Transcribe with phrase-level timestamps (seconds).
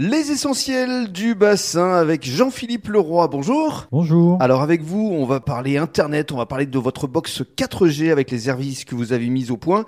[0.00, 3.26] Les essentiels du bassin avec Jean-Philippe Leroy.
[3.26, 3.88] Bonjour.
[3.90, 4.40] Bonjour.
[4.40, 8.30] Alors avec vous, on va parler Internet, on va parler de votre box 4G avec
[8.30, 9.86] les services que vous avez mis au point.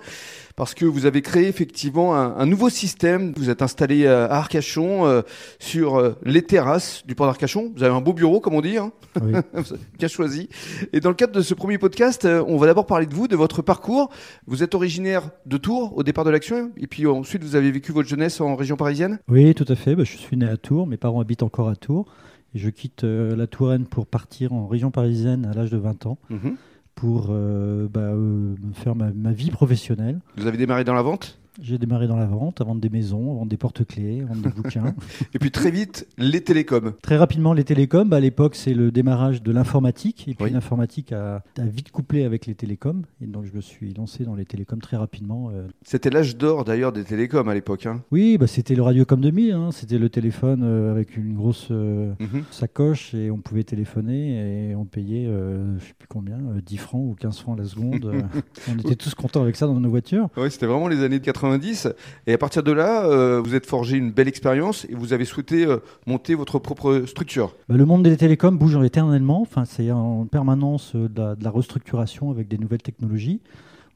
[0.57, 3.33] Parce que vous avez créé effectivement un, nouveau système.
[3.37, 5.21] Vous êtes installé à Arcachon euh,
[5.59, 7.71] sur euh, les terrasses du port d'Arcachon.
[7.75, 8.77] Vous avez un beau bureau, comme on dit.
[8.77, 8.91] Hein
[9.21, 9.33] oui.
[9.97, 10.49] Bien choisi.
[10.93, 13.27] Et dans le cadre de ce premier podcast, euh, on va d'abord parler de vous,
[13.27, 14.09] de votre parcours.
[14.45, 16.71] Vous êtes originaire de Tours au départ de l'action.
[16.77, 19.19] Et puis ensuite, vous avez vécu votre jeunesse en région parisienne?
[19.29, 19.95] Oui, tout à fait.
[20.01, 22.07] Bah, je suis né à Tours, mes parents habitent encore à Tours.
[22.55, 26.07] Et je quitte euh, la Touraine pour partir en région parisienne à l'âge de 20
[26.07, 26.55] ans mhm.
[26.95, 30.19] pour euh, bah, euh, faire ma, ma, vie professionnelle.
[30.37, 31.39] Vous avez démarré dans la vente?
[31.61, 34.41] J'ai démarré dans la vente, à vendre des maisons, à vendre des porte-clés, à vendre
[34.41, 34.93] des bouquins.
[35.33, 36.93] et puis très vite, les télécoms.
[37.01, 38.05] Très rapidement, les télécoms.
[38.09, 40.27] Bah, à l'époque, c'est le démarrage de l'informatique.
[40.27, 40.51] Et puis Oui.
[40.51, 43.03] l'informatique a, a vite couplé avec les télécoms.
[43.21, 45.49] Et donc, je me suis lancé dans les télécoms très rapidement.
[45.53, 45.67] euh.
[45.83, 47.85] C'était l'âge d'or d'ailleurs des télécoms à l'époque.
[47.85, 48.01] Hein.
[48.11, 49.51] Oui, bah, c'était le Radiocom 2000.
[49.53, 49.69] Hein.
[49.71, 52.43] C'était le téléphone euh, avec une grosse euh, Mhm.
[52.51, 56.77] sacoche et on pouvait téléphoner et on payait, euh, je sais plus combien, euh, 10
[56.77, 58.11] francs ou 15 francs la seconde.
[58.69, 60.29] on était tous contents avec ça dans nos voitures.
[60.37, 61.23] Oui, c'était vraiment les années de
[61.59, 61.89] 90.
[62.27, 65.25] Et à partir de là, euh, vous êtes forgé une belle expérience et vous avez
[65.25, 67.55] souhaité euh, monter votre propre structure.
[67.69, 69.41] Bah, le monde des télécoms bouge éternellement.
[69.41, 73.41] Enfin, c'est en permanence euh, la, de la restructuration avec des nouvelles technologies.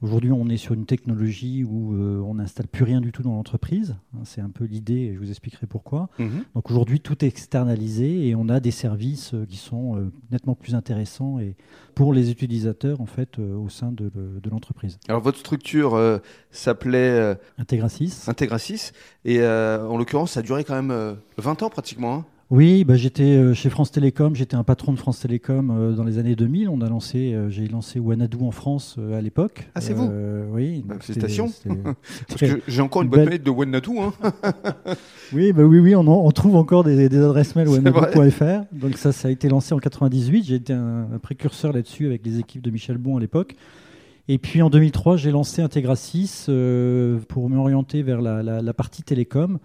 [0.06, 3.32] Aujourd'hui, on est sur une technologie où euh, on n'installe plus rien du tout dans
[3.34, 3.96] l'entreprise.
[4.14, 6.10] Hein, C'est un peu l'idée et je vous expliquerai pourquoi.
[6.54, 10.54] Donc aujourd'hui, tout est externalisé et on a des services euh, qui sont euh, nettement
[10.54, 11.56] plus intéressants et
[11.96, 15.00] pour les utilisateurs en fait euh, au sein de, le- de l'entreprise.
[15.10, 15.96] Alors votre structure
[16.52, 18.30] s'appelait euh, Integrasis.
[18.30, 22.14] Integrasis et euh, en l'occurrence, ça a duré quand même euh, 20 ans pratiquement.
[22.18, 22.26] hein.
[22.52, 26.04] Oui, bah, j'étais euh, chez France Télécom, j'étais un patron de France Télécom euh, dans
[26.04, 26.70] les années 2000.
[26.70, 29.68] On a lancé, euh, j'ai lancé Wanadoo en France à l'époque.
[29.74, 30.08] Ah, c'est vous?
[30.52, 30.84] Oui.
[30.86, 31.52] Bah, félicitations.
[32.28, 33.98] Parce que j'ai encore une une boîte mail de Wanatu.
[34.00, 34.14] Hein.
[35.34, 38.66] Oui, bah oui, oui, on, en- on trouve encore des, des adresses mail C'est wanadoo.fr.
[38.72, 40.44] Donc ça, ça a été lancé en 98.
[40.46, 43.56] J'ai été un, un précurseur là-dessus avec les équipes de Michel Bon à l'époque.
[44.28, 49.02] Et puis en 2003, j'ai lancé Integrasis euh, pour m'orienter vers la, la- la partie
[49.02, 49.58] télécom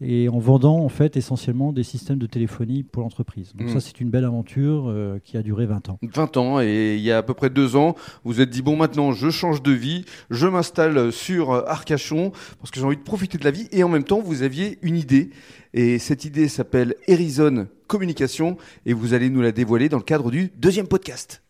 [0.00, 3.52] et en vendant en fait essentiellement des systèmes de téléphonie pour l'entreprise.
[3.54, 3.72] Donc Mm.
[3.72, 5.98] ça, c'est une belle aventure euh, qui a duré 20 ans.
[6.02, 7.94] 20 ans et il y a à peu près deux ans,
[8.24, 12.32] vous vous êtes dit bon maintenant je change de vie, je m'installe sur euh, Arcachon
[12.58, 14.78] parce que j'ai envie de profiter de la vie et en même temps vous aviez
[14.82, 15.30] une idée
[15.72, 18.56] et cette idée s'appelle Horizon Communication
[18.86, 21.43] et vous allez nous la dévoiler dans le cadre du deuxième podcast.